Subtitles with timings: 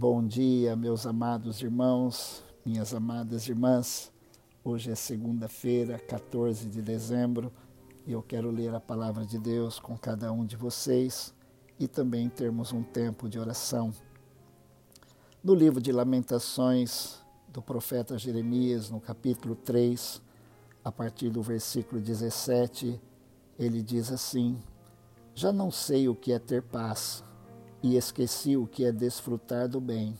[0.00, 4.10] Bom dia, meus amados irmãos, minhas amadas irmãs.
[4.64, 7.52] Hoje é segunda-feira, 14 de dezembro,
[8.06, 11.34] e eu quero ler a palavra de Deus com cada um de vocês
[11.78, 13.92] e também termos um tempo de oração.
[15.44, 20.22] No livro de Lamentações do profeta Jeremias, no capítulo 3,
[20.82, 22.98] a partir do versículo 17,
[23.58, 24.58] ele diz assim:
[25.34, 27.22] Já não sei o que é ter paz
[27.82, 30.18] e esqueci o que é desfrutar do bem.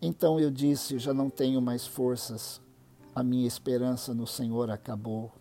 [0.00, 2.60] Então eu disse: Já não tenho mais forças,
[3.14, 5.32] a minha esperança no Senhor acabou.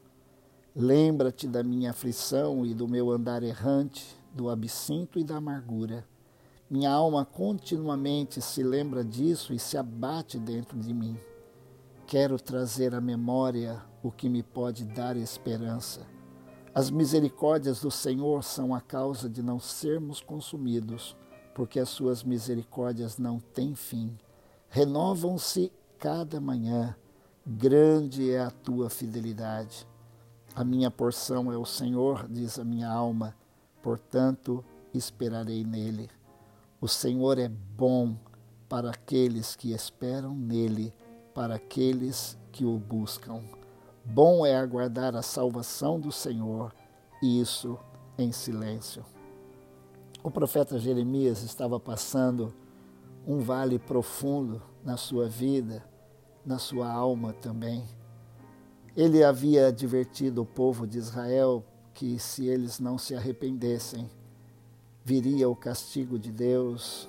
[0.76, 6.06] Lembra-te da minha aflição e do meu andar errante, do absinto e da amargura.
[6.70, 11.18] Minha alma continuamente se lembra disso e se abate dentro de mim.
[12.06, 16.02] Quero trazer à memória o que me pode dar esperança.
[16.76, 21.16] As misericórdias do Senhor são a causa de não sermos consumidos
[21.58, 24.16] porque as suas misericórdias não têm fim.
[24.70, 26.96] Renovam-se cada manhã.
[27.44, 29.88] Grande é a tua fidelidade.
[30.56, 33.36] A minha porção é o Senhor, diz a minha alma,
[33.82, 34.64] portanto
[34.94, 36.12] esperarei nele.
[36.80, 38.16] O Senhor é bom
[38.70, 40.94] para aqueles que esperam nele,
[41.34, 43.42] para aqueles que o buscam.
[44.06, 46.72] Bom é aguardar a salvação do Senhor,
[47.20, 47.80] e isso
[48.16, 49.04] em silêncio.
[50.28, 52.54] O profeta Jeremias estava passando
[53.26, 55.82] um vale profundo na sua vida,
[56.46, 57.86] na sua alma também.
[58.94, 64.10] Ele havia advertido o povo de Israel que se eles não se arrependessem,
[65.02, 67.08] viria o castigo de Deus,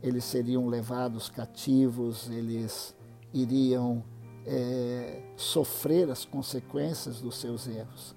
[0.00, 2.94] eles seriam levados cativos, eles
[3.34, 4.00] iriam
[4.46, 8.14] é, sofrer as consequências dos seus erros.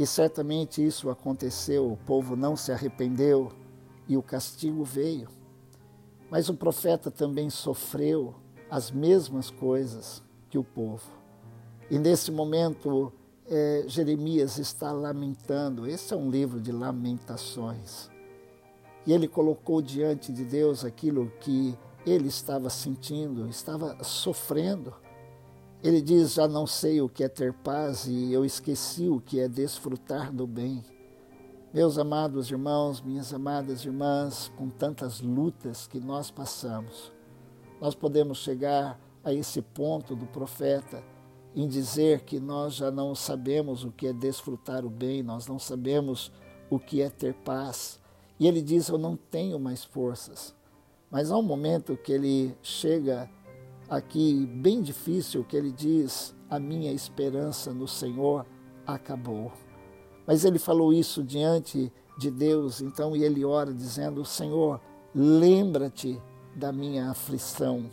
[0.00, 3.52] E certamente isso aconteceu, o povo não se arrependeu
[4.08, 5.28] e o castigo veio.
[6.30, 8.34] Mas o profeta também sofreu
[8.70, 11.04] as mesmas coisas que o povo.
[11.90, 13.12] E nesse momento,
[13.46, 15.86] é, Jeremias está lamentando.
[15.86, 18.08] Esse é um livro de lamentações.
[19.06, 21.76] E ele colocou diante de Deus aquilo que
[22.06, 24.94] ele estava sentindo, estava sofrendo.
[25.82, 29.40] Ele diz: Já não sei o que é ter paz e eu esqueci o que
[29.40, 30.84] é desfrutar do bem.
[31.72, 37.12] Meus amados irmãos, minhas amadas irmãs, com tantas lutas que nós passamos,
[37.80, 41.02] nós podemos chegar a esse ponto do profeta
[41.54, 45.58] em dizer que nós já não sabemos o que é desfrutar o bem, nós não
[45.58, 46.30] sabemos
[46.68, 47.98] o que é ter paz.
[48.38, 50.54] E ele diz: Eu não tenho mais forças.
[51.10, 53.30] Mas há um momento que ele chega
[53.90, 58.46] aqui bem difícil que ele diz: A minha esperança no Senhor
[58.86, 59.52] acabou.
[60.24, 64.80] Mas ele falou isso diante de Deus, então, e ele ora dizendo: Senhor,
[65.12, 66.22] lembra-te
[66.54, 67.90] da minha aflição,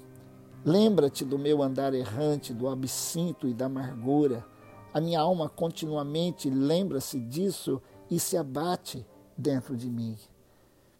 [0.63, 4.45] lembra-te do meu andar errante, do absinto e da amargura.
[4.93, 9.05] A minha alma continuamente lembra-se disso e se abate
[9.37, 10.15] dentro de mim.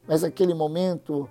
[0.07, 1.30] Mas naquele momento,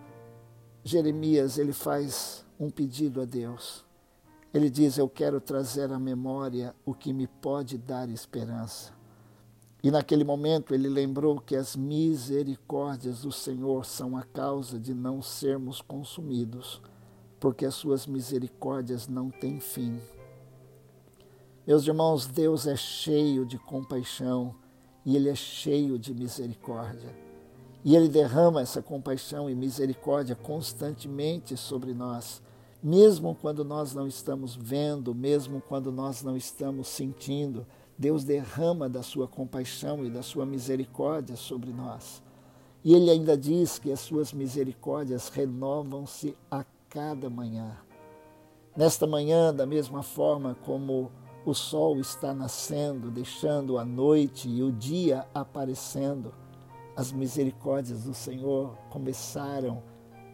[0.82, 3.84] Jeremias ele faz um pedido a Deus.
[4.52, 8.94] Ele diz: Eu quero trazer à memória o que me pode dar esperança.
[9.82, 15.22] E naquele momento ele lembrou que as misericórdias do Senhor são a causa de não
[15.22, 16.80] sermos consumidos,
[17.38, 20.00] porque as suas misericórdias não têm fim.
[21.66, 24.54] Meus irmãos, Deus é cheio de compaixão
[25.04, 27.25] e Ele é cheio de misericórdia.
[27.86, 32.42] E Ele derrama essa compaixão e misericórdia constantemente sobre nós
[32.82, 37.66] mesmo quando nós não estamos vendo, mesmo quando nós não estamos sentindo,
[37.98, 42.22] Deus derrama da sua compaixão e da sua misericórdia sobre nós.
[42.84, 47.76] E ele ainda diz que as suas misericórdias renovam-se a cada manhã.
[48.76, 51.10] Nesta manhã, da mesma forma como
[51.44, 56.32] o sol está nascendo, deixando a noite e o dia aparecendo,
[56.96, 59.82] as misericórdias do Senhor começaram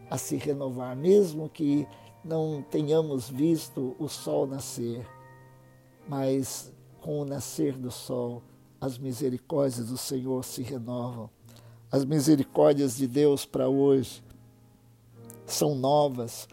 [0.09, 1.85] a se renovar, mesmo que
[2.23, 5.05] não tenhamos visto o sol nascer,
[6.07, 6.71] mas
[7.01, 8.41] com o nascer do sol,
[8.79, 11.29] as misericórdias do Senhor se renovam.
[11.91, 14.23] As misericórdias de Deus para hoje
[15.45, 16.47] são novas,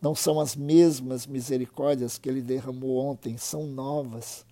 [0.00, 4.44] não são as mesmas misericórdias que Ele derramou ontem, são novas.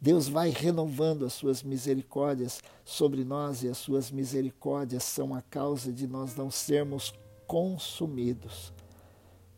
[0.00, 5.92] Deus vai renovando as suas misericórdias sobre nós e as suas misericórdias são a causa
[5.92, 7.12] de nós não sermos
[7.46, 8.72] consumidos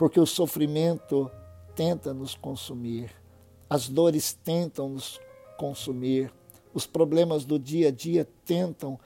[0.00, 1.30] porque o sofrimento
[1.76, 3.14] tenta nos consumir,
[3.68, 5.20] as dores tentam nos
[5.58, 6.32] consumir,
[6.72, 8.98] os problemas do dia a dia tentam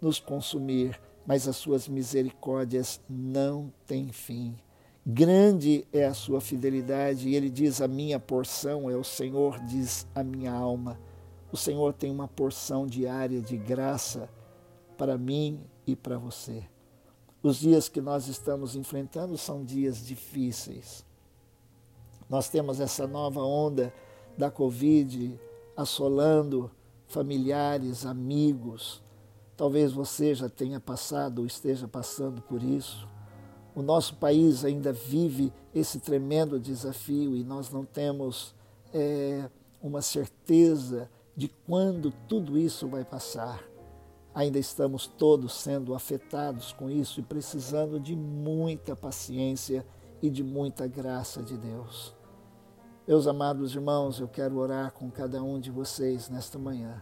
[0.00, 0.96] nos consumir,
[1.26, 4.56] mas as suas misericórdias não têm fim.
[5.06, 10.06] Grande é a sua fidelidade, e ele diz: A minha porção é o Senhor, diz
[10.14, 10.98] a minha alma.
[11.50, 14.28] O Senhor tem uma porção diária de graça
[14.98, 16.62] para mim e para você.
[17.42, 21.06] Os dias que nós estamos enfrentando são dias difíceis.
[22.28, 23.94] Nós temos essa nova onda
[24.36, 25.40] da Covid
[25.76, 26.70] assolando
[27.06, 29.02] familiares, amigos.
[29.56, 33.08] Talvez você já tenha passado ou esteja passando por isso.
[33.78, 38.52] O nosso país ainda vive esse tremendo desafio e nós não temos
[38.92, 39.48] é,
[39.80, 43.62] uma certeza de quando tudo isso vai passar.
[44.34, 49.86] Ainda estamos todos sendo afetados com isso e precisando de muita paciência
[50.20, 52.12] e de muita graça de Deus.
[53.06, 57.00] Meus amados irmãos, eu quero orar com cada um de vocês nesta manhã,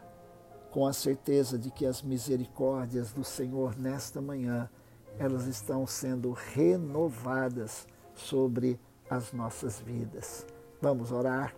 [0.70, 4.68] com a certeza de que as misericórdias do Senhor nesta manhã,
[5.18, 8.78] elas estão sendo renovadas sobre
[9.08, 10.46] as nossas vidas.
[10.80, 11.54] Vamos orar.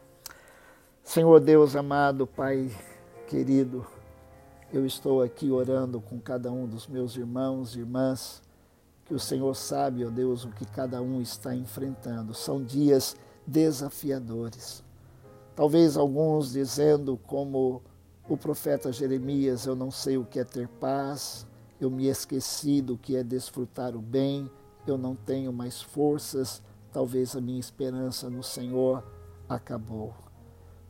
[1.02, 2.70] Senhor Deus amado, Pai
[3.26, 3.86] querido,
[4.72, 8.42] eu estou aqui orando com cada um dos meus irmãos e irmãs,
[9.04, 12.34] que o Senhor sabe, ó Deus, o que cada um está enfrentando.
[12.34, 13.16] São dias
[13.46, 14.84] desafiadores.
[15.56, 17.82] Talvez alguns dizendo, como
[18.28, 21.46] o profeta Jeremias: Eu não sei o que é ter paz,
[21.80, 24.50] eu me esqueci do que é desfrutar o bem,
[24.86, 29.04] eu não tenho mais forças, talvez a minha esperança no Senhor
[29.48, 30.14] acabou.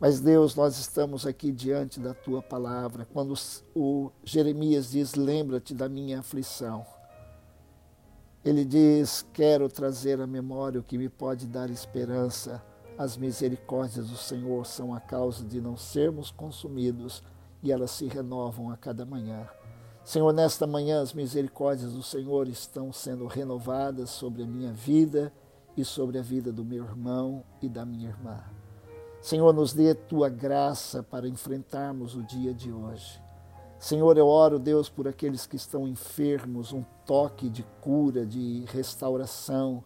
[0.00, 3.04] Mas Deus, nós estamos aqui diante da tua palavra.
[3.12, 3.34] Quando
[3.74, 6.86] o Jeremias diz: Lembra-te da minha aflição.
[8.44, 12.62] Ele diz: Quero trazer à memória o que me pode dar esperança.
[12.96, 17.22] As misericórdias do Senhor são a causa de não sermos consumidos
[17.62, 19.48] e elas se renovam a cada manhã.
[20.08, 25.30] Senhor, nesta manhã as misericórdias do Senhor estão sendo renovadas sobre a minha vida
[25.76, 28.42] e sobre a vida do meu irmão e da minha irmã.
[29.20, 33.22] Senhor, nos dê tua graça para enfrentarmos o dia de hoje.
[33.78, 39.84] Senhor, eu oro, Deus, por aqueles que estão enfermos, um toque de cura, de restauração.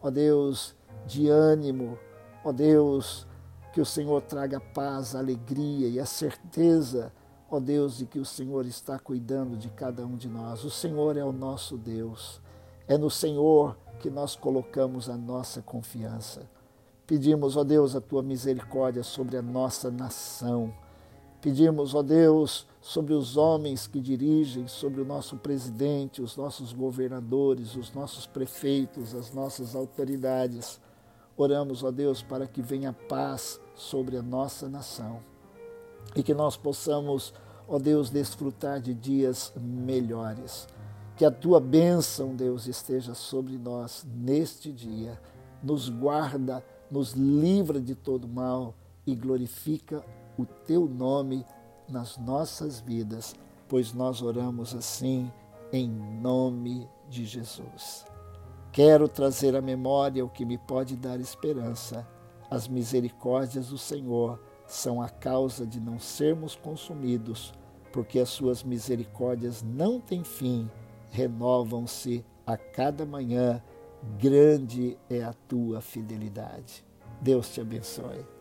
[0.00, 0.74] Ó Deus,
[1.06, 1.98] de ânimo.
[2.42, 3.26] Ó Deus,
[3.74, 7.12] que o Senhor traga paz, alegria e a certeza,
[7.50, 10.64] ó Deus, de que o Senhor está cuidando de cada um de nós.
[10.64, 12.40] O Senhor é o nosso Deus.
[12.86, 16.48] É no Senhor que nós colocamos a nossa confiança.
[17.06, 20.72] Pedimos, ó Deus, a tua misericórdia sobre a nossa nação.
[21.40, 27.76] Pedimos, ó Deus, sobre os homens que dirigem, sobre o nosso presidente, os nossos governadores,
[27.76, 30.80] os nossos prefeitos, as nossas autoridades.
[31.36, 35.22] Oramos, ó Deus, para que venha paz sobre a nossa nação
[36.14, 37.32] e que nós possamos,
[37.66, 40.66] ó Deus, desfrutar de dias melhores.
[41.16, 45.20] Que a tua bênção, Deus, esteja sobre nós neste dia.
[45.62, 48.74] Nos guarda, nos livra de todo mal
[49.06, 50.04] e glorifica
[50.38, 51.44] o teu nome
[51.88, 53.34] nas nossas vidas,
[53.68, 55.30] pois nós oramos assim
[55.72, 58.04] em nome de Jesus.
[58.72, 62.06] Quero trazer à memória o que me pode dar esperança.
[62.50, 64.38] As misericórdias do Senhor
[64.68, 67.52] são a causa de não sermos consumidos,
[67.90, 70.70] porque as suas misericórdias não têm fim,
[71.10, 73.62] renovam-se a cada manhã.
[74.18, 76.84] Grande é a tua fidelidade.
[77.20, 78.37] Deus te abençoe.